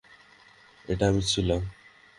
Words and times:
এটা 0.87 1.03
আমি 1.07 1.21
ছিলাম! 1.21 1.61